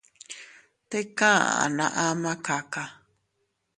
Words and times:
Tika 0.89 1.29
aʼa 1.47 1.65
naa 1.77 1.93
ama 2.07 2.31
kaka. 2.45 2.83